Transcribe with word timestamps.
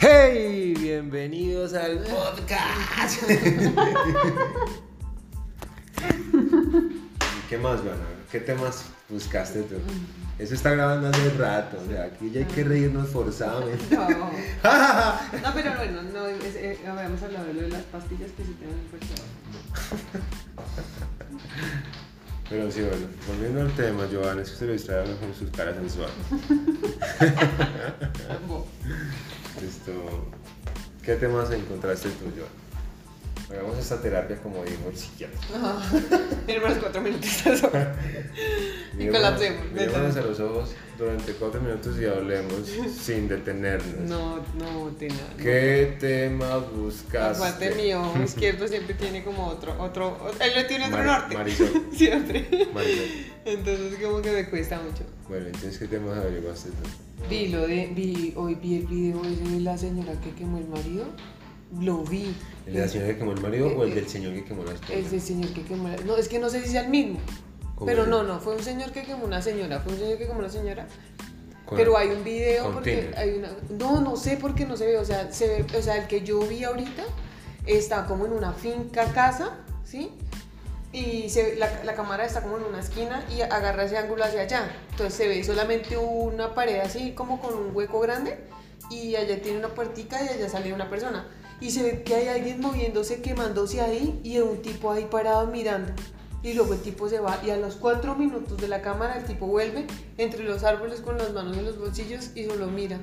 ¡Hey! 0.00 0.74
Bienvenidos 0.78 1.74
al 1.74 1.98
podcast. 1.98 3.20
¿Qué 7.48 7.58
más, 7.58 7.80
Joana? 7.80 8.04
¿Qué 8.30 8.38
temas 8.38 8.84
buscaste 9.08 9.62
tú? 9.62 9.74
Eso 10.38 10.54
está 10.54 10.70
grabando 10.70 11.08
hace 11.08 11.30
rato, 11.30 11.78
o 11.84 11.90
sea, 11.90 12.04
aquí 12.04 12.30
ya 12.30 12.38
hay 12.40 12.46
que 12.46 12.62
reírnos 12.62 13.08
forzadamente. 13.08 13.96
No, 13.96 14.08
no 14.08 14.30
pero 15.52 15.74
bueno, 15.74 16.02
no, 16.02 16.28
es, 16.28 16.54
eh, 16.54 16.78
habíamos 16.86 17.20
hablado 17.20 17.46
de 17.46 17.54
lo 17.54 17.62
de 17.62 17.70
las 17.70 17.82
pastillas 17.82 18.30
que 18.36 18.44
sí 18.44 18.54
tienen 18.56 18.78
fuerza. 18.90 19.14
Pero 22.48 22.70
sí, 22.70 22.82
bueno, 22.82 23.06
volviendo 23.26 23.62
al 23.62 23.72
tema, 23.72 24.06
Joana, 24.12 24.42
es 24.42 24.48
que 24.48 24.54
usted 24.54 24.66
lo 24.66 24.72
distrae 24.74 25.16
con 25.16 25.34
sus 25.34 25.50
caras 25.50 25.74
sensuales. 25.74 26.14
¿Qué 31.02 31.14
temas 31.16 31.50
encontraste 31.50 32.10
tú, 32.10 32.26
Joana? 32.36 32.67
Hagamos 33.50 33.78
esta 33.78 34.00
terapia 34.00 34.36
como 34.42 34.62
dijo 34.62 34.88
el 34.90 34.96
psiquiatra. 34.96 35.40
Tenemos 36.46 36.68
los 36.70 36.78
cuatro 36.78 37.00
minutos 37.00 37.44
de 37.44 37.52
eso. 37.54 37.70
Y 38.98 39.06
colapsemos. 39.08 39.70
Mirémonos 39.72 40.16
a 40.16 40.20
los 40.22 40.40
ojos 40.40 40.70
durante 40.98 41.32
cuatro 41.34 41.60
minutos 41.60 41.96
y 42.00 42.04
hablemos 42.04 42.68
sin 43.00 43.28
detenernos. 43.28 44.00
No, 44.10 44.36
no, 44.58 44.90
nada. 44.90 45.34
¿Qué 45.40 45.96
tema 46.00 46.56
buscaste? 46.58 47.42
Aparte 47.44 47.74
mío 47.76 48.12
izquierdo 48.24 48.66
siempre 48.66 48.94
tiene 48.94 49.22
como 49.22 49.46
otro, 49.46 49.80
otro, 49.80 50.18
él 50.40 50.50
le 50.54 50.64
tiene 50.64 50.86
otro 50.86 50.98
Mari- 50.98 51.06
norte. 51.06 51.36
Marisol. 51.36 51.86
Siempre. 51.94 52.48
Marisol. 52.74 53.04
Entonces 53.44 53.94
como 54.02 54.20
que 54.20 54.32
me 54.32 54.48
cuesta 54.50 54.80
mucho. 54.80 55.04
Bueno, 55.28 55.46
entonces, 55.46 55.78
¿qué 55.78 55.86
temas 55.86 56.18
averiguaste 56.18 56.70
tú? 56.70 57.28
Vi 57.30 57.48
lo 57.48 57.66
de, 57.68 57.86
vi, 57.94 58.32
hoy 58.36 58.56
vi 58.56 58.76
el 58.78 58.86
video 58.86 59.22
de 59.22 59.60
la 59.60 59.78
señora 59.78 60.12
que 60.20 60.32
quemó 60.32 60.58
el 60.58 60.66
marido. 60.68 61.04
Lo 61.80 61.98
vi. 61.98 62.34
¿El 62.66 62.74
de 62.74 62.80
la 62.80 62.88
señora 62.88 63.12
que 63.12 63.18
quemó 63.18 63.32
el 63.32 63.40
marido 63.40 63.68
o 63.76 63.84
el 63.84 63.94
del 63.94 64.08
señor 64.08 64.34
que 64.34 64.44
quemó 64.44 64.64
la 64.64 64.72
esposa? 64.72 64.94
Es 64.94 65.12
el 65.12 65.20
señor 65.20 65.52
que 65.52 65.62
quemó 65.62 65.88
la... 65.88 65.96
No, 65.98 66.16
es 66.16 66.28
que 66.28 66.38
no 66.38 66.48
sé 66.48 66.62
si 66.62 66.70
sea 66.70 66.82
el 66.82 66.88
mismo. 66.88 67.20
¿Cómo 67.74 67.86
Pero 67.86 68.02
es? 68.02 68.08
no, 68.08 68.22
no, 68.22 68.40
fue 68.40 68.54
un 68.54 68.62
señor 68.62 68.90
que 68.92 69.04
quemó 69.04 69.24
una 69.24 69.42
señora, 69.42 69.80
fue 69.80 69.92
un 69.92 69.98
señor 69.98 70.18
que 70.18 70.26
quemó 70.26 70.38
una 70.38 70.48
señora. 70.48 70.86
Pero 71.76 71.98
hay 71.98 72.08
un 72.08 72.24
video 72.24 72.72
porque 72.72 73.12
hay 73.16 73.34
una... 73.34 73.50
No, 73.68 74.00
no 74.00 74.16
sé 74.16 74.38
por 74.38 74.54
qué 74.54 74.64
no 74.64 74.76
se 74.76 74.86
ve, 74.86 74.96
o 74.96 75.04
sea, 75.04 75.30
se 75.30 75.48
ve, 75.48 75.78
o 75.78 75.82
sea, 75.82 75.98
el 75.98 76.06
que 76.06 76.22
yo 76.22 76.40
vi 76.40 76.64
ahorita 76.64 77.04
está 77.66 78.06
como 78.06 78.24
en 78.24 78.32
una 78.32 78.52
finca 78.54 79.12
casa, 79.12 79.58
¿sí? 79.84 80.10
Y 80.90 81.28
se, 81.28 81.56
la, 81.56 81.84
la 81.84 81.94
cámara 81.94 82.24
está 82.24 82.42
como 82.42 82.56
en 82.56 82.64
una 82.64 82.80
esquina 82.80 83.22
y 83.30 83.42
agarra 83.42 83.84
ese 83.84 83.98
ángulo 83.98 84.24
hacia 84.24 84.40
allá. 84.40 84.74
Entonces 84.92 85.14
se 85.14 85.28
ve 85.28 85.44
solamente 85.44 85.98
una 85.98 86.54
pared 86.54 86.80
así 86.80 87.12
como 87.12 87.38
con 87.40 87.54
un 87.54 87.76
hueco 87.76 88.00
grande 88.00 88.38
y 88.90 89.14
allá 89.16 89.40
tiene 89.42 89.58
una 89.58 89.68
puertica 89.68 90.24
y 90.24 90.28
allá 90.28 90.48
sale 90.48 90.72
una 90.72 90.88
persona. 90.88 91.26
Y 91.60 91.70
se 91.70 91.82
ve 91.82 92.02
que 92.04 92.14
hay 92.14 92.28
alguien 92.28 92.60
moviéndose, 92.60 93.20
quemándose 93.20 93.80
ahí 93.80 94.20
y 94.22 94.38
un 94.38 94.62
tipo 94.62 94.90
ahí 94.92 95.06
parado 95.10 95.46
mirando. 95.48 95.92
Y 96.42 96.52
luego 96.52 96.72
el 96.74 96.80
tipo 96.80 97.08
se 97.08 97.18
va 97.18 97.40
y 97.44 97.50
a 97.50 97.56
los 97.56 97.74
cuatro 97.74 98.14
minutos 98.14 98.58
de 98.58 98.68
la 98.68 98.80
cámara 98.80 99.18
el 99.18 99.24
tipo 99.24 99.46
vuelve 99.46 99.86
entre 100.18 100.44
los 100.44 100.62
árboles 100.62 101.00
con 101.00 101.18
las 101.18 101.32
manos 101.32 101.56
en 101.56 101.64
los 101.64 101.78
bolsillos 101.78 102.30
y 102.36 102.44
solo 102.44 102.68
mira. 102.68 103.00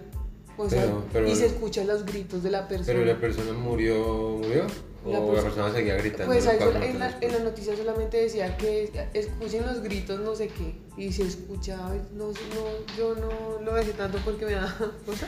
O 0.57 0.69
sea, 0.69 0.83
Pero- 0.83 1.03
pero- 1.11 1.27
y 1.27 1.35
se 1.35 1.47
escuchan 1.47 1.85
los 1.87 2.05
gritos 2.05 2.41
de 2.43 2.49
la 2.51 2.65
persona. 2.69 2.93
¿Pero 2.97 3.03
la 3.05 3.19
persona 3.19 3.51
murió, 3.51 4.39
murió? 4.41 4.65
La 5.05 5.19
¿O 5.19 5.33
la 5.33 5.39
perso- 5.39 5.43
persona 5.43 5.71
seguía 5.73 5.95
gritando? 5.95 6.25
Pues 6.25 6.45
en, 6.47 6.59
la, 6.59 6.65
en 6.85 6.99
la 6.99 7.07
después? 7.09 7.43
noticia 7.43 7.75
solamente 7.77 8.17
decía 8.17 8.57
que 8.57 8.91
escuchen 9.13 9.65
los 9.65 9.81
gritos, 9.81 10.19
no 10.19 10.35
sé 10.35 10.47
qué. 10.47 10.75
Y 10.97 11.11
se 11.13 11.23
escuchaba, 11.23 11.93
no, 12.15 12.27
no, 12.29 12.95
yo 12.97 13.13
no 13.15 13.61
lo 13.61 13.73
dejé 13.75 13.91
tanto 13.93 14.17
porque 14.25 14.45
me 14.45 14.53
da 14.53 14.75
cosa, 15.05 15.27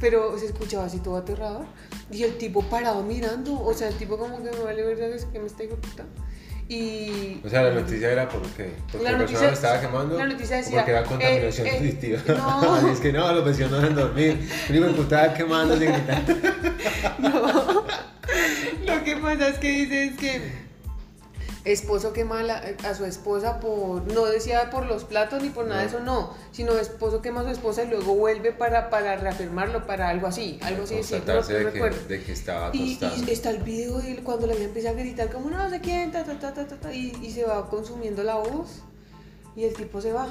pero 0.00 0.38
se 0.38 0.46
escuchaba 0.46 0.84
así 0.84 0.98
todo 0.98 1.16
aterrador. 1.16 1.64
Y 2.10 2.22
el 2.24 2.36
tipo 2.36 2.62
parado 2.62 3.02
mirando, 3.02 3.58
o 3.60 3.72
sea, 3.72 3.88
el 3.88 3.94
tipo 3.94 4.18
como 4.18 4.42
que 4.42 4.50
me 4.50 4.62
vale 4.62 4.82
verdad 4.82 5.08
que 5.32 5.38
me 5.38 5.46
está 5.46 5.64
puta. 5.64 6.04
Y. 6.66 7.40
O 7.44 7.48
sea, 7.50 7.62
la 7.62 7.74
noticia 7.74 8.10
era 8.10 8.26
por 8.26 8.40
qué. 8.56 8.72
Porque 8.90 9.04
La 9.04 9.12
la, 9.12 9.18
noticia- 9.18 9.40
persona 9.40 9.48
lo 9.48 9.54
estaba 9.54 9.80
quemando. 9.80 10.18
la 10.18 10.26
noticia 10.26 10.56
decía, 10.56 10.76
Porque 10.78 10.90
era 10.92 11.04
contaminación 11.04 11.66
eh, 11.66 11.70
eh, 11.76 11.82
no. 12.26 12.88
es 12.92 13.00
que 13.00 13.12
no, 13.12 13.32
los 13.32 13.44
vecinos 13.44 13.70
no 13.70 13.82
dormir. 13.90 14.48
Hijo 14.70 14.84
de 14.84 14.92
puta 14.94 15.34
quemando 15.34 15.76
y 15.76 15.86
gritando. 15.86 16.32
No. 17.18 17.43
Lo 19.34 19.40
que 19.40 19.44
pasa 19.46 19.54
es 19.54 19.58
que 19.58 19.68
dice 19.68 20.04
es 20.04 20.16
que 20.16 20.64
esposo 21.64 22.12
quema 22.12 22.40
a, 22.40 22.94
su 22.94 23.04
esposa 23.04 23.58
por, 23.58 24.06
no 24.12 24.26
decía 24.26 24.70
por 24.70 24.86
los 24.86 25.04
platos 25.04 25.42
ni 25.42 25.48
por 25.48 25.66
nada 25.66 25.80
de 25.80 25.86
No. 25.86 25.90
eso, 25.90 26.00
no, 26.04 26.34
sino 26.52 26.72
esposo 26.74 27.22
quema 27.22 27.40
a 27.40 27.44
su 27.44 27.50
esposa 27.50 27.84
y 27.84 27.88
luego 27.88 28.14
vuelve 28.14 28.52
para, 28.52 28.90
para 28.90 29.16
reafirmarlo, 29.16 29.86
para 29.86 30.10
algo 30.10 30.26
así, 30.26 30.58
algo 30.62 30.84
así 30.84 30.96
decía, 30.96 31.22
no, 31.26 31.42
de, 31.42 31.62
recuerdo. 31.64 31.98
que, 32.06 32.18
de 32.18 32.24
que 32.24 32.32
estaba 32.32 32.70
Y, 32.74 32.98
y 33.26 33.30
está 33.30 33.50
el 33.50 33.62
video 33.62 33.98
de 33.98 34.16
cuando 34.22 34.46
la 34.46 34.52
vieja 34.52 34.68
empieza 34.68 34.90
a 34.90 34.92
gritar 34.92 35.30
como 35.30 35.50
no 35.50 35.70
sé 35.70 35.80
quién, 35.80 36.12
ta, 36.12 36.24
ta, 36.24 36.52
ta, 36.52 36.94
y, 36.94 37.16
y 37.22 37.30
se 37.30 37.44
va 37.44 37.68
consumiendo 37.68 38.22
la 38.22 38.36
voz 38.36 38.82
y 39.56 39.64
el 39.64 39.74
tipo 39.74 40.00
se 40.00 40.12
va. 40.12 40.28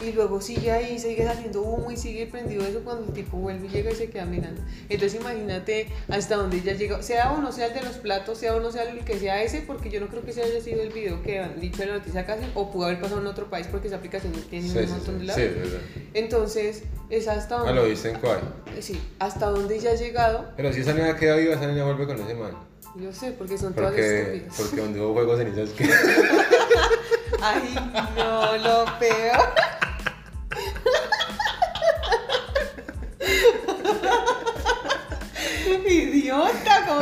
Y 0.00 0.12
luego 0.12 0.40
sigue 0.40 0.70
ahí, 0.70 0.96
sigue 1.00 1.24
saliendo 1.24 1.60
humo 1.62 1.90
y 1.90 1.96
sigue 1.96 2.26
prendido 2.26 2.64
eso 2.64 2.80
cuando 2.84 3.06
el 3.06 3.12
tipo 3.12 3.36
vuelve 3.36 3.66
y 3.66 3.70
llega 3.70 3.90
y 3.90 3.96
se 3.96 4.08
queda 4.08 4.24
mirando. 4.26 4.60
Entonces 4.88 5.20
imagínate 5.20 5.88
hasta 6.08 6.36
donde 6.36 6.60
ya 6.62 6.74
llegó, 6.74 7.02
sea 7.02 7.32
o 7.32 7.38
no 7.40 7.50
sea 7.50 7.66
el 7.66 7.74
de 7.74 7.82
los 7.82 7.96
platos, 7.96 8.38
sea 8.38 8.54
o 8.54 8.60
no 8.60 8.70
sea 8.70 8.84
el 8.84 9.04
que 9.04 9.18
sea 9.18 9.42
ese, 9.42 9.60
porque 9.62 9.90
yo 9.90 9.98
no 10.00 10.06
creo 10.06 10.22
que 10.24 10.30
ese 10.30 10.44
haya 10.44 10.60
sido 10.60 10.82
el 10.82 10.90
video 10.92 11.20
que 11.24 11.40
han 11.40 11.58
dicho 11.58 11.82
en 11.82 11.88
la 11.88 11.94
noticia 11.96 12.24
casi, 12.24 12.44
o 12.54 12.70
pudo 12.70 12.84
haber 12.86 13.00
pasado 13.00 13.20
en 13.20 13.26
otro 13.26 13.50
país 13.50 13.66
porque 13.68 13.88
esa 13.88 13.96
aplicación 13.96 14.32
tiene 14.48 14.68
Sí, 14.68 14.78
un 14.78 14.84
sí, 14.86 14.90
montón 14.92 15.20
sí, 15.20 15.26
de 15.26 15.32
sí, 15.34 15.40
lados. 15.40 15.54
verdad. 15.72 15.80
Entonces, 16.14 16.82
es 17.10 17.26
hasta 17.26 17.56
Ah, 17.56 17.58
donde... 17.58 17.74
lo 17.74 17.84
viste 17.88 18.10
en 18.10 18.20
cuál. 18.20 18.38
Eh, 18.76 18.82
Sí, 18.82 19.00
hasta 19.18 19.46
donde 19.50 19.80
ya 19.80 19.90
ha 19.90 19.94
llegado, 19.96 20.48
Pero 20.56 20.72
si 20.72 20.80
esa 20.82 20.92
niña 20.94 21.16
queda 21.16 21.34
viva, 21.34 21.54
esa 21.54 21.66
niña 21.66 21.84
vuelve 21.84 22.06
con 22.06 22.20
ese 22.20 22.34
man. 22.34 22.52
yo 22.94 23.12
sé, 23.12 23.32
porque 23.32 23.58
son 23.58 23.74
todas 23.74 23.90
Porque, 23.90 24.20
estúpidas. 24.22 24.54
porque 24.56 24.76
donde 24.80 25.00
hubo 25.00 25.12
juegos 25.14 25.38
cenizas 25.38 25.70
que. 25.70 25.84
Ay, 27.42 27.74
no, 28.16 28.56
lo 28.58 28.84
peor. 28.98 29.38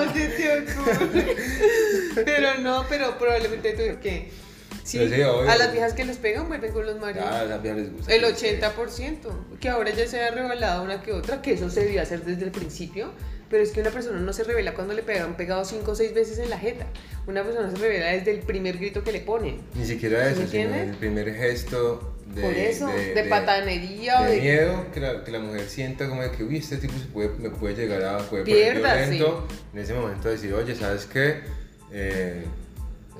¿Cómo 0.05 0.13
se 0.15 0.27
te 0.29 0.73
ocurre? 0.73 1.37
Pero 2.25 2.59
no, 2.61 2.87
pero 2.89 3.19
probablemente 3.19 3.73
tú 3.73 4.01
que 4.01 4.31
sí, 4.85 4.99
sí, 5.09 5.23
a 5.23 5.57
las 5.57 5.73
viejas 5.73 5.93
que 5.95 6.05
les 6.05 6.17
pegan 6.17 6.49
vuelven 6.49 6.73
con 6.73 6.87
los 6.87 6.99
maridos. 7.01 7.27
Ah, 7.31 7.41
a 7.41 7.45
las 7.45 7.63
viejas 7.63 7.81
les 7.81 7.93
gusta. 7.93 8.15
El 8.15 8.21
que- 8.23 8.61
80%, 8.61 9.59
que 9.61 9.69
ahora 9.69 9.91
ya 9.91 10.07
se 10.07 10.23
ha 10.23 10.31
revelado 10.31 10.83
una 10.83 11.03
que 11.03 11.13
otra, 11.13 11.43
que 11.43 11.53
eso 11.53 11.71
se 11.71 11.81
debía 11.85 12.03
hacer 12.03 12.25
desde 12.25 12.45
el 12.45 12.51
principio, 12.53 13.13
pero 13.51 13.63
es 13.63 13.71
que 13.71 13.81
una 13.81 13.91
persona 13.91 14.19
no 14.19 14.33
se 14.33 14.45
revela 14.45 14.75
cuando 14.75 14.95
le 14.95 15.03
pegan 15.03 15.37
pegado 15.37 15.65
5 15.65 15.91
o 15.93 15.95
6 15.95 16.15
veces 16.15 16.39
en 16.39 16.51
la 16.51 16.59
jeta. 16.59 16.87
Una 17.27 17.43
persona 17.45 17.71
se 17.71 17.77
revela 17.77 18.07
desde 18.07 18.31
el 18.33 18.41
primer 18.41 18.79
grito 18.79 19.05
que 19.05 19.13
le 19.13 19.21
ponen. 19.21 19.61
Ni 19.75 19.85
siquiera 19.85 20.33
¿Sí 20.35 20.41
eso, 20.41 20.51
sino 20.51 20.75
el 20.75 20.97
primer 20.97 21.33
gesto 21.35 22.16
de. 22.35 22.43
Por 22.43 22.53
eso, 22.53 22.87
de, 22.89 23.15
de- 23.15 23.25
patanería 23.25 24.21
o 24.21 24.25
de 24.25 24.31
de... 24.33 24.41
miedo 24.41 24.87
que 24.93 25.01
la, 25.01 25.25
que 25.25 25.31
la 25.31 25.39
mujer 25.39 25.69
sienta 25.69 26.09
como 26.09 26.23
de 26.23 26.31
que, 26.33 26.45
uy, 26.45 26.59
este 26.59 26.77
tipo 26.77 26.99
se 26.99 27.07
puede, 27.07 27.29
me 27.39 27.51
puede 27.51 27.75
llegar 27.75 28.03
a 28.03 28.19
puede 28.19 28.45
poner 28.45 28.77
violento. 28.77 29.49
En 29.73 29.79
ese 29.81 29.95
momento 29.95 30.29
decir, 30.29 30.53
oye, 30.55 30.75
¿sabes 30.75 31.07
qué? 31.07 31.41
Eh, 31.93 32.45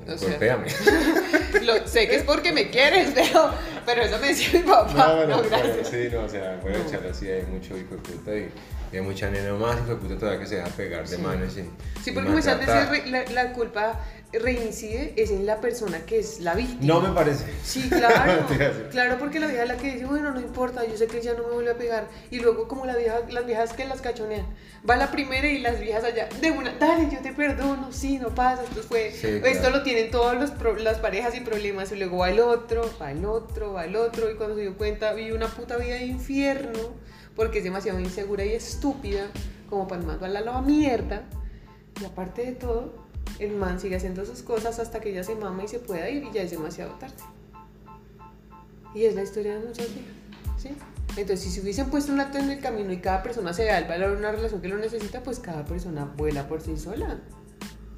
golpéame. 0.05 0.67
Lo, 1.63 1.87
sé 1.87 2.07
que 2.07 2.17
es 2.17 2.23
porque 2.23 2.51
me 2.51 2.69
quieres, 2.69 3.11
pero, 3.13 3.51
pero 3.87 4.01
eso 4.03 4.19
me 4.19 4.27
decía 4.27 4.59
mi 4.61 4.67
papá. 4.69 4.93
No, 4.93 5.07
No, 5.07 5.15
bueno, 5.15 5.37
gracias. 5.49 5.73
bueno, 5.73 5.89
sí, 5.89 6.09
no, 6.15 6.21
o 6.25 6.29
sea, 6.29 6.59
voy 6.61 6.73
a 6.73 6.77
No. 6.77 6.83
echarle 6.87 7.09
así, 7.09 7.27
hay 7.31 7.41
mucho 7.43 7.75
hijo 7.75 7.95
de 7.95 8.01
puta 8.01 8.35
y, 8.35 8.51
y 8.91 8.95
hay 8.97 9.01
mucha 9.01 9.29
nena 9.31 9.53
más 9.53 9.77
hijo 9.79 9.89
de 9.89 9.95
puta 9.95 10.17
todavía 10.19 10.39
que 10.41 10.45
se 10.47 10.55
deja 10.57 10.67
pegar 10.69 11.07
de 11.07 11.15
Sí. 11.15 11.21
manos 11.23 11.57
y 11.57 11.63
Sí, 12.03 12.11
porque 12.11 12.29
muchas 12.29 12.59
veces 12.59 13.07
la, 13.09 13.23
la 13.31 13.53
culpa 13.53 13.99
reincide 14.33 15.13
es 15.15 15.31
en 15.31 15.45
la 15.45 15.61
persona 15.61 15.99
que 16.05 16.19
es 16.19 16.41
la 16.41 16.53
víctima. 16.53 16.93
No 16.93 17.01
me 17.01 17.09
parece. 17.13 17.45
Sí, 17.63 17.89
claro. 17.89 18.45
Sí. 18.49 18.55
claro, 18.91 19.17
porque 19.19 19.39
la 19.39 19.47
vieja 19.47 19.63
es 19.63 19.69
la 19.69 19.77
que 19.77 19.93
dice, 19.93 20.05
bueno, 20.05 20.31
no 20.31 20.39
importa, 20.39 20.85
yo 20.85 20.97
sé 20.97 21.07
que 21.07 21.17
ella 21.19 21.33
no 21.37 21.47
me 21.47 21.53
vuelve 21.53 21.71
a 21.71 21.77
pegar. 21.77 22.07
Y 22.31 22.39
luego 22.39 22.67
como 22.67 22.85
la 22.85 22.95
vieja, 22.95 23.19
las 23.29 23.45
viejas 23.45 23.73
que 23.73 23.85
las 23.85 24.01
cachonean, 24.01 24.45
va 24.89 24.95
la 24.97 25.11
primera 25.11 25.47
y 25.47 25.59
las 25.59 25.79
viejas 25.79 26.03
allá, 26.03 26.27
de 26.41 26.51
una, 26.51 26.71
dale, 26.77 27.07
yo 27.11 27.19
te 27.19 27.31
perdono, 27.33 27.91
sí, 27.91 28.19
no 28.19 28.29
pasa, 28.29 28.63
esto 28.63 28.81
fue, 28.83 29.11
Sí, 29.11 29.27
esto 29.27 29.59
claro. 29.61 29.77
lo 29.77 29.83
tienen 29.83 30.11
todos 30.11 30.35
los 30.35 30.51
pro- 30.51 30.75
las 30.75 30.97
parejas 30.99 31.33
y 31.35 31.39
problemas. 31.41 31.91
Y 31.91 31.95
luego 31.95 32.17
va 32.17 32.29
el 32.29 32.39
otro, 32.41 32.89
va 33.01 33.11
el 33.11 33.23
otro, 33.25 33.73
va 33.77 33.85
el 33.85 33.95
otro, 33.95 34.29
y 34.29 34.35
cuando 34.35 34.55
se 34.55 34.61
dio 34.61 34.77
cuenta, 34.77 35.13
vive 35.13 35.33
una 35.33 35.47
puta 35.47 35.77
vida 35.77 35.95
de 35.95 36.05
infierno, 36.05 36.95
porque 37.35 37.59
es 37.59 37.63
demasiado 37.63 37.99
insegura 37.99 38.43
y 38.43 38.53
estúpida, 38.53 39.27
como 39.69 39.87
para 39.87 40.01
mandarla 40.01 40.39
a 40.39 40.41
la 40.43 40.61
mierda. 40.61 41.23
Y 42.01 42.05
aparte 42.05 42.43
de 42.43 42.51
todo, 42.53 43.07
el 43.39 43.55
man 43.55 43.79
sigue 43.79 43.95
haciendo 43.95 44.25
sus 44.25 44.41
cosas 44.41 44.79
hasta 44.79 44.99
que 44.99 45.11
ella 45.11 45.23
se 45.23 45.35
mama 45.35 45.63
y 45.63 45.67
se 45.67 45.79
pueda 45.79 46.09
ir 46.09 46.23
y 46.23 46.31
ya 46.31 46.41
es 46.41 46.51
demasiado 46.51 46.93
tarde. 46.95 47.15
Y 48.93 49.05
es 49.05 49.15
la 49.15 49.23
historia 49.23 49.59
de 49.59 49.67
muchas 49.67 49.87
viejas, 49.93 50.13
¿sí? 50.57 50.69
Entonces, 51.17 51.41
si 51.41 51.51
se 51.51 51.61
hubiesen 51.61 51.89
puesto 51.89 52.11
un 52.11 52.19
acto 52.19 52.37
en 52.37 52.49
el 52.49 52.59
camino 52.59 52.91
y 52.91 52.97
cada 52.97 53.23
persona 53.23 53.53
se 53.53 53.65
da 53.65 53.79
el 53.79 53.85
valor 53.85 54.15
a 54.15 54.17
una 54.17 54.31
relación 54.31 54.61
que 54.61 54.67
lo 54.67 54.77
necesita, 54.77 55.23
pues 55.23 55.39
cada 55.39 55.65
persona 55.65 56.05
vuela 56.15 56.47
por 56.47 56.61
sí 56.61 56.77
sola. 56.77 57.19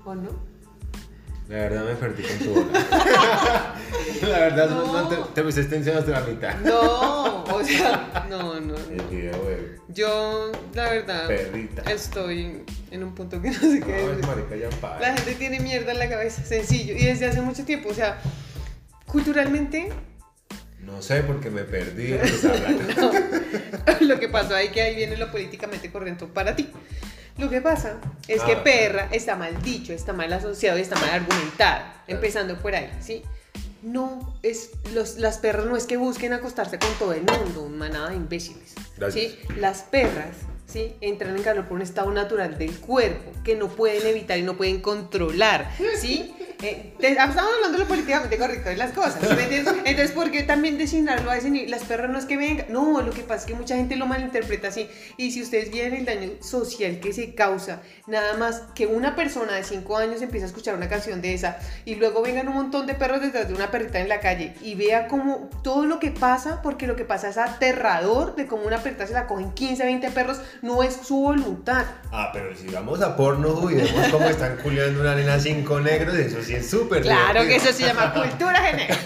¿O 0.05 0.15
no? 0.15 0.29
La 1.49 1.55
verdad 1.57 1.83
me 1.83 1.95
perdí 1.95 2.21
con 2.23 2.37
tu 2.37 2.53
bola. 2.53 2.79
la 4.21 4.39
verdad, 4.39 4.69
no, 4.69 5.01
No. 5.01 5.07
te, 5.09 5.15
te 5.33 5.43
me 5.43 5.49
extensión 5.49 5.97
hasta 5.97 6.11
la 6.11 6.21
mitad. 6.21 6.55
No, 6.59 7.43
o 7.43 7.63
sea, 7.63 8.27
no, 8.29 8.59
no. 8.61 8.75
El 8.75 9.01
video 9.09 9.31
de 9.45 9.77
Yo, 9.87 10.51
la 10.75 10.91
verdad, 10.91 11.27
perrita. 11.27 11.81
estoy 11.91 12.63
en 12.91 13.03
un 13.03 13.15
punto 13.15 13.41
que 13.41 13.49
no 13.49 13.59
sé 13.59 13.79
qué 13.79 13.91
No, 13.91 14.11
es 14.11 14.17
decir. 14.17 14.27
marica, 14.27 14.55
ya 14.55 14.99
La 14.99 15.13
gente 15.17 15.33
tiene 15.35 15.59
mierda 15.59 15.91
en 15.91 15.97
la 15.97 16.07
cabeza, 16.07 16.43
sencillo. 16.45 16.93
Y 16.95 17.03
desde 17.05 17.25
hace 17.25 17.41
mucho 17.41 17.65
tiempo, 17.65 17.89
o 17.89 17.93
sea, 17.95 18.21
culturalmente, 19.07 19.89
No 20.85 21.01
sé 21.01 21.23
porque 21.23 21.49
me 21.49 21.63
perdí 21.63 22.09
lo 24.01 24.19
que 24.19 24.29
pasó 24.29 24.53
ahí 24.53 24.69
que 24.69 24.83
ahí 24.83 24.95
viene 24.95 25.17
lo 25.17 25.31
políticamente 25.31 25.91
correcto 25.91 26.27
para 26.27 26.55
ti. 26.55 26.69
Lo 27.39 27.49
que 27.49 27.61
pasa 27.61 27.97
es 28.27 28.41
que 28.43 28.53
Ah. 28.53 28.63
perra 28.63 29.07
está 29.11 29.35
mal 29.35 29.61
dicho, 29.61 29.93
está 29.93 30.13
mal 30.13 30.31
asociado 30.33 30.77
y 30.77 30.81
está 30.81 30.95
mal 30.99 31.09
argumentado, 31.09 31.85
empezando 32.07 32.57
por 32.57 32.75
ahí, 32.75 32.89
¿sí? 33.01 33.23
No, 33.81 34.35
es, 34.43 34.71
los, 34.93 35.17
las 35.17 35.37
perras 35.37 35.65
no 35.65 35.77
es 35.77 35.85
que 35.85 35.95
busquen 35.95 36.33
acostarse 36.33 36.77
con 36.77 36.93
todo 36.95 37.13
el 37.13 37.21
mundo, 37.23 37.69
manada 37.69 38.09
de 38.09 38.15
imbéciles. 38.17 38.73
Gracias. 38.97 39.31
¿sí? 39.31 39.39
Las 39.55 39.83
perras 39.83 40.35
¿sí? 40.67 40.95
entran 40.99 41.37
en 41.37 41.43
calor 41.43 41.63
por 41.65 41.77
un 41.77 41.81
estado 41.81 42.11
natural 42.11 42.57
del 42.57 42.77
cuerpo 42.77 43.31
que 43.45 43.55
no 43.55 43.69
pueden 43.69 44.05
evitar 44.05 44.37
y 44.37 44.41
no 44.41 44.57
pueden 44.57 44.81
controlar. 44.81 45.71
¿sí? 45.97 46.35
Eh, 46.61 46.93
te- 46.99 47.11
estamos 47.11 47.37
hablando 47.37 47.71
de 47.71 47.77
lo 47.79 47.87
políticamente 47.87 48.37
correcto 48.37 48.67
de 48.69 48.75
las 48.75 48.91
cosas. 48.91 49.15
¿sí 49.21 49.33
me 49.33 49.43
entiendes? 49.43 49.73
Entonces, 49.85 50.11
¿por 50.11 50.29
qué 50.29 50.43
también 50.43 50.77
designarlo 50.77 51.31
a 51.31 51.37
ese 51.37 51.49
nivel? 51.49 51.71
Las 51.71 51.83
perras 51.83 52.09
no 52.11 52.19
es 52.19 52.25
que 52.25 52.35
vengan. 52.35 52.65
No, 52.67 53.01
lo 53.01 53.11
que 53.11 53.21
pasa 53.21 53.41
es 53.41 53.45
que 53.45 53.53
mucha 53.55 53.77
gente 53.77 53.95
lo 53.95 54.05
malinterpreta 54.07 54.67
así. 54.67 54.89
Y 55.15 55.31
si 55.31 55.41
ustedes 55.41 55.71
vieran 55.71 55.93
el 55.93 56.03
daño 56.03 56.31
social 56.41 56.99
que 56.99 57.13
se 57.13 57.33
causa, 57.33 57.81
nada 58.07 58.35
más 58.35 58.61
que 58.75 58.87
una 58.87 59.15
persona 59.15 59.53
de 59.53 59.63
5 59.63 59.97
años 59.97 60.21
empieza 60.21 60.47
a 60.47 60.49
escuchar 60.49 60.75
una 60.75 60.89
canción 60.89 61.21
de 61.21 61.33
esa 61.33 61.57
y 61.85 61.95
luego 61.95 62.21
vengan 62.21 62.49
un 62.49 62.55
montón 62.55 62.87
de 62.87 62.93
perros 62.93 63.21
detrás 63.21 63.47
de 63.47 63.53
una 63.53 63.71
perrita 63.71 63.99
en 64.01 64.09
la 64.09 64.19
calle 64.19 64.53
y 64.61 64.75
vea 64.75 65.07
como 65.07 65.49
todo 65.63 65.85
lo 65.85 65.99
que 65.99 66.11
pasa, 66.11 66.61
porque 66.61 66.87
lo 66.87 66.97
que 66.97 67.05
pasa 67.05 67.29
es 67.29 67.37
aterrador 67.37 68.35
de 68.35 68.47
cómo 68.47 68.63
una 68.63 68.79
perrita 68.79 69.07
se 69.07 69.13
la 69.13 69.27
cogen 69.27 69.51
15, 69.53 69.83
20 69.85 70.11
perros, 70.11 70.41
no 70.61 70.83
es 70.83 70.93
su 71.03 71.21
voluntad. 71.21 71.85
Ah, 72.11 72.31
pero 72.33 72.53
si 72.53 72.67
vamos 72.67 73.01
a 73.01 73.15
porno 73.15 73.69
y 73.71 73.75
vemos 73.75 74.07
cómo 74.11 74.25
están 74.25 74.57
culiando 74.57 74.99
una 75.01 75.15
nena 75.15 75.39
cinco 75.39 75.79
negros, 75.79 76.15
eso 76.17 76.43
sí 76.49 76.55
es 76.55 76.69
súper 76.69 77.03
Claro 77.03 77.41
que 77.41 77.55
eso 77.55 77.71
se 77.71 77.83
llama 77.83 78.13
cultura 78.29 78.59
general. 78.61 78.97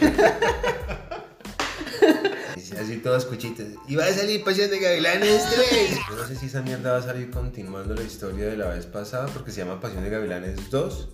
Así 2.80 2.98
todos 2.98 3.26
cuchitos. 3.26 3.68
Y 3.88 3.96
va 3.96 4.06
a 4.06 4.12
salir 4.12 4.44
Pasión 4.44 4.70
de 4.70 4.80
Gavilanes 4.80 5.46
3. 5.50 6.00
Yo 6.10 6.16
no 6.16 6.28
sé 6.28 6.36
si 6.36 6.48
esa 6.48 6.62
mierda 6.62 6.94
va 6.94 6.98
a 6.98 7.02
salir 7.02 7.30
continuando 7.30 7.94
la 7.94 8.02
historia 8.02 8.48
de 8.48 8.58
la 8.58 8.70
vez 8.70 8.88
pasada 8.88 9.28
porque 9.28 9.52
se 9.52 9.64
llama 9.64 9.80
Pasión 9.80 10.04
de 10.04 10.10
Gavilanes 10.10 10.72
2. 10.72 11.10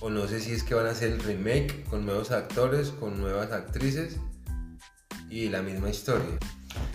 O 0.00 0.10
no 0.10 0.26
sé 0.26 0.40
si 0.40 0.52
es 0.52 0.64
que 0.64 0.74
van 0.74 0.86
a 0.86 0.90
hacer 0.90 1.12
el 1.12 1.20
remake 1.20 1.84
con 1.84 2.04
nuevos 2.04 2.32
actores, 2.32 2.88
con 2.88 3.20
nuevas 3.20 3.52
actrices 3.52 4.16
y 5.30 5.48
la 5.48 5.62
misma 5.62 5.90
historia. 5.90 6.38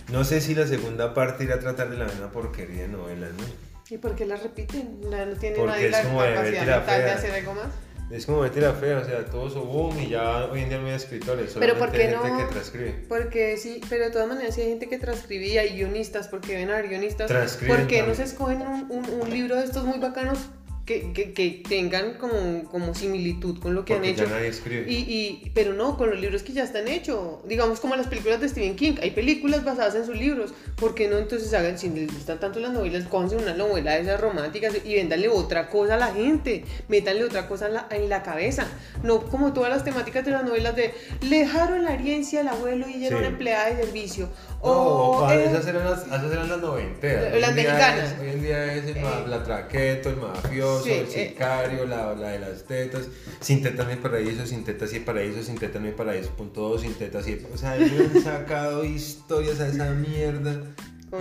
No 0.08 0.24
sé 0.24 0.40
si 0.40 0.54
la 0.54 0.66
segunda 0.66 1.14
parte 1.14 1.44
irá 1.44 1.54
a 1.54 1.60
tratar 1.60 1.88
de 1.88 1.96
la 1.96 2.04
misma 2.04 2.30
porquería 2.30 2.82
de 2.82 2.88
novela, 2.88 3.28
¿no? 3.28 3.44
¿Y 3.88 3.98
por 3.98 4.14
qué 4.14 4.26
la 4.26 4.36
repiten? 4.36 5.00
¿No, 5.00 5.36
tiene 5.38 5.64
nadie 5.64 5.90
la 5.90 6.02
capacidad 6.02 6.66
mental 6.66 7.02
de 7.02 7.10
hacer 7.10 7.32
algo 7.32 7.54
más? 7.54 7.89
Es 8.10 8.26
como 8.26 8.40
Betty 8.40 8.58
la 8.60 8.72
Fea, 8.72 8.98
o 8.98 9.04
sea, 9.04 9.24
todo 9.24 9.48
su 9.48 9.60
boom 9.60 9.98
y 10.00 10.08
ya 10.08 10.46
hoy 10.46 10.62
en 10.62 10.68
día 10.68 10.78
no 10.78 10.86
hay 10.88 10.94
escritores, 10.94 11.54
Pero 11.58 11.78
¿por 11.78 11.92
qué 11.92 12.02
hay 12.08 12.08
gente 12.14 12.28
no? 12.28 12.38
que 12.38 12.44
transcribe. 12.52 13.04
Porque 13.08 13.56
sí, 13.56 13.80
pero 13.88 14.04
de 14.06 14.10
todas 14.10 14.26
maneras 14.26 14.54
sí 14.56 14.62
hay 14.62 14.68
gente 14.70 14.88
que 14.88 14.98
transcribe 14.98 15.46
y 15.46 15.58
hay 15.58 15.76
guionistas, 15.76 16.26
porque 16.26 16.56
ven 16.56 16.70
a 16.70 16.74
haber 16.74 16.88
guionistas. 16.88 17.28
Transcriben 17.28 17.76
¿Por 17.76 17.86
qué 17.86 18.02
no 18.02 18.14
se 18.16 18.24
escogen 18.24 18.62
un, 18.62 18.86
un- 18.90 19.08
un 19.20 19.30
libro 19.30 19.54
de 19.56 19.64
estos 19.64 19.84
muy 19.84 19.98
bacanos 20.00 20.38
que, 20.86 21.12
que- 21.12 21.32
que 21.32 21.62
tengan 21.68 22.14
como, 22.14 22.64
como 22.70 22.94
similitud 22.94 23.60
con 23.60 23.74
lo 23.74 23.84
que 23.84 23.94
Porque 23.94 24.08
han 24.10 24.14
ya 24.16 24.24
hecho? 24.24 24.32
nadie 24.34 24.48
escribe. 24.48 24.90
Y, 24.90 24.96
y- 24.96 25.50
pero 25.54 25.72
no, 25.74 25.96
con 25.96 26.10
los 26.10 26.20
libros 26.20 26.42
que 26.42 26.52
ya 26.52 26.64
están 26.64 26.88
hechos. 26.88 27.38
Digamos 27.46 27.78
como 27.80 27.94
las 27.96 28.08
películas 28.08 28.40
de 28.40 28.48
Stephen 28.48 28.74
King. 28.76 28.94
Hay 29.02 29.12
películas 29.12 29.64
basadas 29.64 29.94
en 29.94 30.06
sus 30.06 30.16
libros. 30.16 30.52
¿Por 30.76 30.94
qué 30.94 31.08
no 31.08 31.18
entonces 31.18 31.52
hagan, 31.54 31.78
si 31.78 31.88
les 31.90 32.12
gustan 32.12 32.40
tanto 32.40 32.58
las 32.60 32.72
novelas, 32.72 33.04
cójanse 33.04 33.36
una 33.36 33.54
novela 33.54 33.94
de 33.94 34.00
esas 34.02 34.20
románticas 34.20 34.74
y 34.84 34.94
véndanle 34.94 35.28
otra 35.28 35.68
cosa 35.68 35.94
a 35.94 35.98
la 35.98 36.12
gente? 36.12 36.64
Métanle 36.88 37.24
otra 37.24 37.46
cosa 37.46 37.66
en 37.68 37.74
la, 37.74 37.86
en 37.90 38.08
la 38.08 38.22
cabeza. 38.22 38.66
No 39.02 39.20
como 39.22 39.52
todas 39.52 39.70
las 39.70 39.84
temáticas 39.84 40.24
de 40.24 40.32
las 40.32 40.44
novelas 40.44 40.74
de 40.74 40.92
le 41.28 41.38
dejaron 41.40 41.84
la 41.84 41.94
herencia 41.94 42.40
al 42.40 42.48
abuelo 42.48 42.88
y 42.88 42.94
ella 42.94 43.08
era 43.08 43.18
una 43.18 43.28
empleada 43.28 43.70
de 43.70 43.84
servicio. 43.84 44.28
No, 44.62 44.70
O, 44.72 45.30
eh, 45.30 45.44
esas, 45.46 45.66
eran 45.66 45.84
las, 45.88 46.06
esas 46.06 46.32
eran 46.32 46.48
las 46.48 46.60
noventeras. 46.60 47.40
Las 47.40 47.54
mexicanas. 47.54 48.14
Hoy 48.20 48.28
en 48.28 48.42
día 48.42 48.74
es 48.74 48.84
el 48.94 49.02
ma- 49.02 49.20
Eh. 49.20 49.24
la 49.28 49.42
traqueto, 49.42 50.10
el 50.10 50.16
mafioso, 50.16 50.84
Sí, 50.84 50.90
el 50.92 51.06
eh. 51.06 51.28
sicario, 51.30 51.86
la, 51.86 52.14
la 52.14 52.28
de 52.28 52.38
las 52.40 52.64
tetas. 52.64 53.04
Sin 53.40 53.62
tetas 53.62 53.86
no 53.86 53.90
hay 53.92 53.98
paraíso, 53.98 54.46
sin 54.46 54.64
tetas 54.64 54.90
sí 54.90 54.96
hay 54.96 55.02
paraíso, 55.02 55.42
sin 55.42 55.56
tetas 55.56 55.80
no 55.80 55.88
hay 55.88 55.94
paraíso, 55.94 56.30
punto 56.36 56.60
dos, 56.68 56.82
sin 56.82 56.92
tetas 56.94 57.24
sí 57.24 57.32
hay... 57.32 57.46
O 57.52 57.56
sea, 57.56 57.76
ellos 57.76 57.92
han 58.14 58.22
sacado 58.22 58.84
historias 58.84 59.60
a 59.60 59.68
esa 59.68 59.90
mierda. 59.92 60.60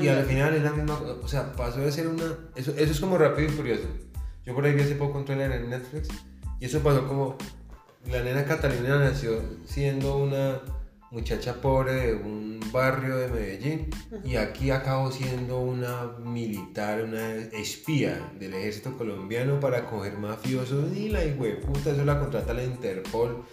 Y 0.02 0.08
al 0.10 0.24
final 0.26 0.54
es 0.56 0.64
la 0.64 0.72
misma... 0.72 1.00
O 1.24 1.28
sea, 1.28 1.54
pasó 1.54 1.80
de 1.80 1.92
ser 1.92 2.08
una... 2.08 2.26
Eso, 2.56 2.72
eso 2.78 2.92
es 2.92 3.00
como 3.00 3.18
rápido 3.18 3.48
y 3.48 3.52
furioso. 3.52 3.84
Yo 4.46 4.54
por 4.54 4.66
ahí 4.66 4.74
vi 4.74 4.82
hace 4.82 4.96
poco 4.96 5.18
un 5.18 5.26
trailer 5.26 5.52
en 5.54 5.70
Netflix 5.70 6.10
y 6.60 6.66
eso 6.66 6.80
pasó 6.82 7.08
como... 7.08 7.38
La 8.10 8.22
nena 8.22 8.46
Catalina 8.46 8.98
nació 9.00 9.42
siendo 9.66 10.18
una 10.18 10.60
muchacha 11.12 11.62
pobre 11.62 11.94
de 11.94 12.14
un 12.14 12.60
barrio 12.72 13.18
de 13.18 13.28
Medellín 13.30 13.90
y 14.24 14.36
aquí 14.36 14.72
acabó 14.72 15.12
siendo 15.12 15.60
una 15.60 16.04
militar, 16.20 17.04
una 17.04 17.36
espía 17.36 18.32
del 18.38 18.54
ejército 18.54 18.98
colombiano 18.98 19.60
para 19.60 19.86
coger 19.86 20.18
mafiosos 20.18 20.96
y 20.96 21.10
la 21.10 21.20
puta 21.66 21.92
eso 21.92 22.06
la 22.06 22.20
contrata 22.20 22.54
la 22.54 22.64
Interpol 22.64 23.44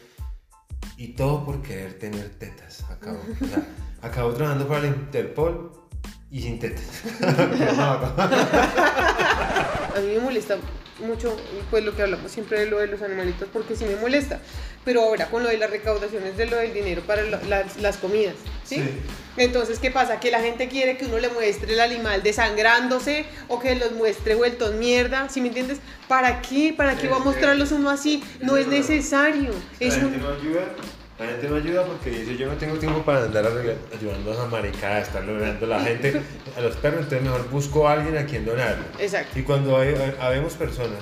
y 0.97 1.15
todo 1.15 1.45
por 1.45 1.63
querer 1.63 1.99
tener 1.99 2.31
tetas. 2.39 2.85
Acabó, 2.91 3.19
o 3.19 3.47
sea, 3.47 3.67
acabó 4.03 4.33
trabajando 4.33 4.69
para 4.69 4.83
la 4.83 4.89
Interpol 4.89 5.73
y 6.31 6.43
sin 6.43 6.59
tetas. 6.59 7.03
A 9.97 10.01
mí 10.01 10.09
me 10.09 10.21
molesta 10.21 10.59
mucho 11.01 11.37
pues 11.71 11.85
lo 11.85 11.95
que 11.95 12.03
hablamos 12.03 12.31
siempre 12.31 12.61
de 12.61 12.67
lo 12.67 12.79
de 12.79 12.87
los 12.87 13.03
animalitos 13.03 13.49
porque 13.53 13.77
sí 13.77 13.85
me 13.85 13.97
molesta 13.97 14.41
pero 14.85 15.03
ahora 15.03 15.27
con 15.27 15.43
lo 15.43 15.49
de 15.49 15.59
las 15.59 15.71
recaudaciones 15.71 16.37
de 16.37 16.47
lo 16.47 16.57
del 16.57 16.73
dinero 16.73 17.03
para 17.03 17.23
las, 17.23 17.77
las 17.79 17.97
comidas 17.99 18.35
¿sí? 18.65 18.77
Sí. 18.77 18.83
entonces 19.37 19.79
qué 19.79 19.91
pasa 19.91 20.21
que 20.21 20.31
la 20.31 20.41
gente 20.41 20.69
quiere 20.69 20.97
que 20.97 21.07
uno 21.07 21.19
le 21.19 21.29
muestre 21.29 21.73
el 21.73 21.81
animal 21.81 22.23
desangrándose 22.23 23.25
o 23.49 23.59
que 23.59 23.75
los 23.75 23.93
muestre 23.93 24.35
vueltos 24.35 24.75
mierda 24.75 25.29
¿sí 25.29 25.41
me 25.41 25.49
entiendes? 25.49 25.79
¿para 26.09 26.41
qué? 26.41 26.75
¿para 26.77 26.97
qué 26.97 27.09
va 27.09 27.17
a 27.17 27.21
mostrarlos 27.21 27.73
uno 27.73 27.91
así? 27.91 28.23
no 28.41 28.57
es 28.57 28.67
necesario 28.67 29.51
es 29.81 29.97
un. 29.97 30.15
La 31.19 31.27
gente 31.27 31.49
no 31.49 31.57
ayuda 31.57 31.83
porque 31.85 32.11
dice, 32.11 32.37
yo 32.37 32.47
no 32.47 32.55
tengo 32.57 32.77
tiempo 32.77 33.03
para 33.03 33.25
andar 33.25 33.47
ayudando 33.47 34.31
a 34.31 34.35
esa 34.35 34.45
maricada, 34.47 35.01
estar 35.01 35.25
logrando 35.25 35.65
a 35.65 35.69
la 35.71 35.81
gente, 35.81 36.21
a 36.57 36.61
los 36.61 36.77
perros, 36.77 37.01
entonces 37.05 37.23
mejor 37.23 37.49
busco 37.49 37.89
a 37.89 37.93
alguien 37.95 38.19
a 38.19 38.27
quien 38.27 38.45
donarlo. 38.45 38.85
exacto 38.99 39.39
Y 39.39 39.43
cuando 39.43 39.79
hay, 39.79 39.95
hay- 39.95 40.15
habemos 40.21 40.53
personas, 40.55 40.99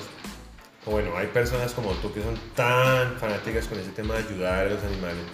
o 0.86 0.92
bueno, 0.92 1.16
hay 1.16 1.26
personas 1.26 1.72
como 1.72 1.90
tú 1.94 2.12
que 2.12 2.22
son 2.22 2.38
tan 2.54 3.16
fanáticas 3.18 3.66
con 3.66 3.78
ese 3.80 3.90
tema 3.90 4.14
de 4.14 4.20
ayudar 4.20 4.66
a 4.66 4.70
los 4.70 4.84
animales, 4.84 5.24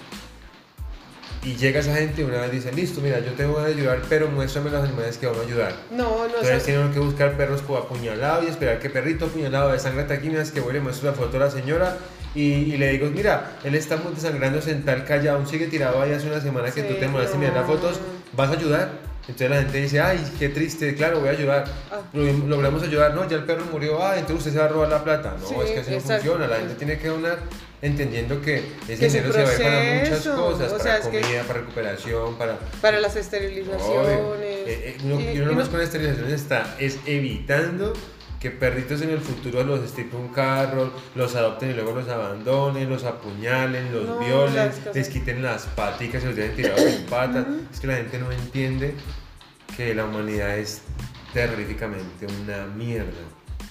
y 1.42 1.56
llega 1.56 1.80
esa 1.80 1.94
gente 1.94 2.22
y 2.22 2.24
una 2.24 2.40
vez 2.42 2.52
dice, 2.52 2.72
listo, 2.72 3.00
mira, 3.02 3.18
yo 3.20 3.32
tengo 3.32 3.54
ganas 3.54 3.74
de 3.74 3.80
ayudar, 3.80 4.00
pero 4.08 4.28
muéstrame 4.28 4.70
los 4.70 4.82
animales 4.84 5.18
que 5.18 5.26
van 5.26 5.38
a 5.40 5.42
ayudar. 5.42 5.74
no, 5.90 6.18
no 6.18 6.24
Entonces 6.26 6.64
tienen 6.64 6.90
que 6.92 6.98
buscar 7.00 7.36
perros 7.36 7.60
apuñalados 7.78 8.44
y 8.44 8.48
esperar 8.48 8.78
que 8.78 8.88
perrito 8.88 9.26
apuñalado 9.26 9.72
desangrate 9.72 10.14
aquí, 10.14 10.28
mientras 10.28 10.50
que 10.52 10.60
voy 10.60 10.70
y 10.70 10.74
le 10.74 10.80
muestro 10.80 11.10
la 11.10 11.16
foto 11.16 11.36
a 11.36 11.40
la 11.40 11.50
señora 11.50 11.96
y, 12.34 12.42
y 12.42 12.76
le 12.76 12.90
digo, 12.92 13.08
mira, 13.10 13.58
él 13.64 13.74
está 13.74 13.96
muy 13.96 14.14
desangrándose 14.14 14.70
en 14.70 14.84
tal 14.84 15.04
calle, 15.04 15.28
aún 15.28 15.46
sigue 15.46 15.66
tirado 15.66 16.00
ahí 16.00 16.12
hace 16.12 16.26
una 16.28 16.40
semana 16.40 16.70
que 16.70 16.82
Sí, 16.82 16.88
tú 16.88 16.94
te 16.94 17.06
las 17.08 17.34
no. 17.34 17.64
fotos, 17.66 18.00
¿vas 18.34 18.50
a 18.50 18.52
ayudar? 18.52 19.10
Entonces 19.22 19.50
la 19.50 19.56
gente 19.62 19.78
dice, 19.82 20.00
ay, 20.00 20.18
qué 20.38 20.48
triste, 20.48 20.94
claro, 20.94 21.20
voy 21.20 21.28
a 21.28 21.32
ayudar. 21.32 21.64
Ah. 21.90 22.00
Lo- 22.12 22.24
Logramos 22.48 22.82
ayudar, 22.82 23.14
no, 23.14 23.28
ya 23.28 23.36
el 23.36 23.44
perro 23.44 23.64
murió, 23.70 24.02
ah, 24.02 24.14
entonces 24.16 24.38
usted 24.38 24.52
se 24.52 24.58
va 24.58 24.64
a 24.64 24.68
robar 24.68 24.88
la 24.88 25.04
plata. 25.04 25.36
No, 25.40 25.46
Sí, 25.46 25.54
es 25.64 25.70
que 25.70 25.80
así 25.80 25.90
no 25.92 26.00
funciona, 26.00 26.46
la 26.48 26.56
gente 26.56 26.74
tiene 26.74 26.98
que 26.98 27.08
donar 27.08 27.38
entendiendo 27.82 28.40
que 28.42 28.56
ese 28.88 28.96
Que 28.98 29.06
dinero 29.08 29.32
se 29.32 29.42
va 29.42 29.48
a 29.48 29.52
ir 29.54 29.58
para 29.62 29.80
muchas 29.94 30.08
proceso, 30.08 30.36
cosas, 30.36 30.66
o 30.68 30.70
para 30.78 30.82
sea, 30.82 30.96
es 30.98 31.06
que- 31.06 31.20
comida, 31.20 31.42
para 31.44 31.60
recuperación, 31.60 32.34
para... 32.36 32.58
para 32.80 33.00
las 33.00 33.12
Obvio. 33.12 33.20
esterilizaciones 33.22 34.18
Eh, 34.18 34.64
eh, 34.66 34.96
uno- 35.04 35.20
y- 35.20 35.24
y 35.24 35.30
y 35.32 35.40
uno 35.40 35.52
no- 35.52 35.58
más 35.58 35.68
con 35.68 35.80
esterilizaciones 35.80 36.34
está 36.40 36.74
es 36.78 36.98
evitando 37.06 37.92
que 38.40 38.50
perritos 38.50 39.02
en 39.02 39.10
el 39.10 39.20
futuro 39.20 39.62
los 39.64 39.80
estipe 39.84 40.16
un 40.16 40.28
carro, 40.28 40.90
los 41.14 41.34
adopten 41.36 41.70
y 41.70 41.74
luego 41.74 41.92
los 41.92 42.08
abandonen, 42.08 42.88
los 42.88 43.04
apuñalen, 43.04 43.92
los 43.92 44.06
No, 44.06 44.18
violen, 44.18 44.70
les 44.94 45.08
quiten 45.10 45.42
las 45.42 45.66
paticas 45.66 46.22
y 46.22 46.26
los 46.26 46.36
dejen 46.36 46.56
tirados 46.56 46.80
en 46.80 47.04
patas. 47.10 47.46
Es 47.72 47.80
que 47.80 47.86
la 47.86 47.96
gente 47.96 48.18
no 48.18 48.32
entiende 48.32 48.94
que 49.76 49.94
la 49.94 50.06
humanidad 50.06 50.56
es 50.58 50.80
terroríficamente 51.34 52.26
una 52.42 52.66
mierda. 52.66 53.12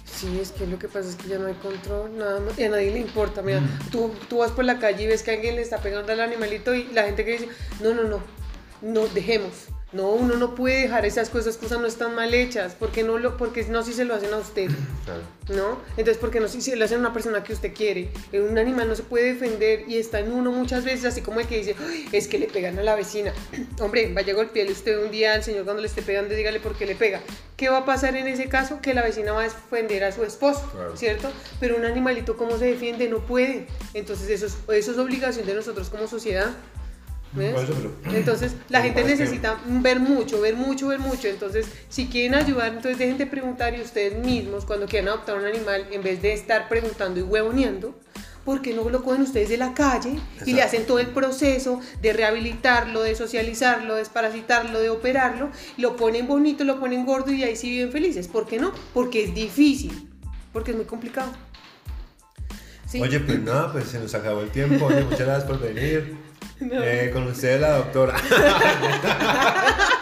Sí, 0.05 0.39
es 0.41 0.51
que 0.51 0.65
lo 0.67 0.77
que 0.77 0.87
pasa 0.87 1.09
es 1.09 1.15
que 1.15 1.29
ya 1.29 1.37
no 1.39 1.47
hay 1.47 1.53
control, 1.55 2.17
nada 2.17 2.39
más, 2.39 2.57
y 2.59 2.63
a 2.63 2.69
nadie 2.69 2.91
le 2.91 2.99
importa. 2.99 3.41
Mira, 3.41 3.61
Mm. 3.61 3.89
tú, 3.91 4.13
tú 4.27 4.37
vas 4.39 4.51
por 4.51 4.65
la 4.65 4.77
calle 4.79 5.03
y 5.03 5.07
ves 5.07 5.23
que 5.23 5.31
alguien 5.31 5.55
le 5.55 5.61
está 5.61 5.77
pegando 5.79 6.11
al 6.11 6.19
animalito 6.19 6.73
y 6.75 6.85
la 6.93 7.03
gente 7.03 7.23
que 7.25 7.31
dice, 7.33 7.49
no, 7.81 7.93
no, 7.93 8.03
no, 8.03 8.19
no, 8.81 9.07
dejemos. 9.07 9.67
No, 9.91 10.11
uno 10.11 10.35
no 10.35 10.53
puede 10.53 10.83
dejar 10.83 11.03
esas 11.07 11.29
cosas, 11.31 11.57
cosas 11.57 11.79
no 11.79 11.87
están 11.87 12.13
mal 12.13 12.31
hechas, 12.35 12.75
porque 12.77 13.03
no 13.03 13.17
lo, 13.17 13.37
porque 13.37 13.63
no 13.65 13.81
si 13.83 13.93
se 13.93 14.05
lo 14.05 14.13
hacen 14.13 14.31
a 14.33 14.37
usted. 14.37 14.69
¿no? 15.49 15.79
Entonces, 15.97 16.17
porque 16.17 16.39
no 16.39 16.47
si 16.47 16.61
se 16.61 16.75
lo 16.75 16.85
hacen 16.85 16.97
a 16.97 16.99
una 16.99 17.13
persona 17.13 17.43
que 17.43 17.53
usted 17.53 17.73
quiere. 17.73 18.11
Eh, 18.31 18.39
Un 18.39 18.59
animal 18.59 18.87
no 18.87 18.95
se 18.95 19.01
puede 19.01 19.33
defender 19.33 19.85
y 19.87 19.97
está 19.97 20.19
en 20.19 20.31
uno 20.31 20.51
muchas 20.51 20.83
veces, 20.85 21.05
así 21.05 21.21
como 21.21 21.39
el 21.39 21.47
que 21.47 21.57
dice, 21.57 21.75
"Ay, 21.79 22.07
es 22.11 22.27
que 22.27 22.37
le 22.37 22.45
pegan 22.45 22.77
a 22.77 22.83
la 22.83 22.93
vecina. 22.93 23.33
Hombre, 23.81 24.11
vaya 24.13 24.33
a 24.33 24.35
golpearle 24.35 24.71
usted 24.73 25.03
un 25.03 25.09
día 25.09 25.33
al 25.33 25.43
señor 25.43 25.63
cuando 25.63 25.81
le 25.81 25.87
esté 25.87 26.03
pegando, 26.03 26.35
dígale 26.35 26.59
por 26.59 26.77
qué 26.77 26.85
le 26.85 26.93
pega. 26.95 27.19
¿Qué 27.57 27.67
va 27.69 27.79
a 27.79 27.85
pasar 27.85 28.15
en 28.15 28.27
ese 28.27 28.47
caso? 28.47 28.79
Que 28.83 28.93
la 28.93 29.01
vecina 29.01 29.31
va 29.31 29.41
a 29.41 29.43
defender 29.45 30.03
a 30.03 30.11
su 30.11 30.23
esposo, 30.23 30.69
Claro. 30.71 30.95
¿cierto? 30.95 31.31
Pero 31.59 31.75
un 31.77 31.85
animalito, 31.85 32.37
¿cómo 32.37 32.59
se 32.59 32.65
defiende? 32.65 33.09
No 33.09 33.25
puede. 33.25 33.65
Entonces, 33.95 34.29
eso 34.29 34.45
es, 34.45 34.55
eso 34.77 34.91
es 34.91 34.97
obligación 34.99 35.47
de 35.47 35.55
nosotros 35.55 35.89
como 35.89 36.07
sociedad. 36.07 36.51
¿Ves? 37.33 37.55
Entonces, 38.13 38.55
la 38.69 38.81
gente 38.81 39.03
necesita 39.03 39.59
ver 39.65 39.99
mucho, 39.99 40.41
ver 40.41 40.55
mucho, 40.55 40.87
ver 40.87 40.99
mucho. 40.99 41.27
Entonces, 41.27 41.67
si 41.89 42.07
quieren 42.07 42.35
ayudar, 42.35 42.69
entonces 42.69 42.97
dejen 42.97 43.17
de 43.17 43.27
preguntar 43.27 43.77
y 43.77 43.81
ustedes 43.81 44.23
mismos, 44.23 44.65
cuando 44.65 44.87
quieran 44.87 45.09
adoptar 45.09 45.37
un 45.37 45.45
animal, 45.45 45.87
en 45.91 46.01
vez 46.01 46.21
de 46.21 46.33
estar 46.33 46.67
preguntando 46.67 47.19
y 47.19 47.23
huevoneando, 47.23 47.99
¿por 48.45 48.61
qué 48.61 48.73
no 48.73 48.89
lo 48.89 49.03
cogen 49.03 49.21
ustedes 49.21 49.49
de 49.49 49.57
la 49.57 49.73
calle 49.73 50.09
y 50.09 50.53
le 50.53 50.61
Exacto. 50.61 50.63
hacen 50.63 50.85
todo 50.87 50.99
el 50.99 51.07
proceso 51.07 51.81
de 52.01 52.13
rehabilitarlo, 52.13 53.01
de 53.01 53.15
socializarlo, 53.15 53.93
de 53.93 53.99
desparasitarlo, 53.99 54.79
de 54.79 54.89
operarlo? 54.89 55.51
Lo 55.77 55.95
ponen 55.95 56.27
bonito, 56.27 56.63
lo 56.63 56.79
ponen 56.79 57.05
gordo 57.05 57.31
y 57.31 57.43
ahí 57.43 57.55
sí 57.55 57.69
viven 57.69 57.91
felices. 57.91 58.27
¿Por 58.27 58.47
qué 58.47 58.57
no? 58.59 58.71
Porque 58.93 59.23
es 59.23 59.35
difícil, 59.35 60.09
porque 60.51 60.71
es 60.71 60.77
muy 60.77 60.85
complicado. 60.85 61.31
Sí. 62.87 62.99
Oye, 62.99 63.19
pues 63.19 63.39
nada, 63.41 63.71
pues 63.71 63.85
se 63.85 63.99
nos 63.99 64.15
acabó 64.15 64.41
el 64.41 64.49
tiempo. 64.49 64.85
Oye, 64.85 65.03
muchas 65.03 65.19
gracias 65.19 65.43
por 65.43 65.59
venir. 65.59 66.28
No. 66.69 66.83
Eh, 66.83 67.09
con 67.11 67.25
la 67.61 67.77
doctora. 67.77 68.15